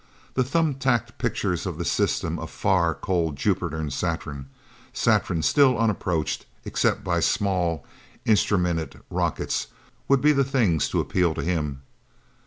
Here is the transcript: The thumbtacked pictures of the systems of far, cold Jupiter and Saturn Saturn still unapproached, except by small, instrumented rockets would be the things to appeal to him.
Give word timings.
The 0.33 0.43
thumbtacked 0.43 1.19
pictures 1.19 1.67
of 1.67 1.77
the 1.77 1.85
systems 1.85 2.39
of 2.39 2.49
far, 2.49 2.95
cold 2.95 3.35
Jupiter 3.35 3.77
and 3.77 3.93
Saturn 3.93 4.47
Saturn 4.91 5.43
still 5.43 5.77
unapproached, 5.77 6.47
except 6.65 7.03
by 7.03 7.19
small, 7.19 7.85
instrumented 8.25 8.99
rockets 9.11 9.67
would 10.07 10.19
be 10.21 10.31
the 10.31 10.43
things 10.43 10.89
to 10.89 11.01
appeal 11.01 11.35
to 11.35 11.43
him. 11.43 11.83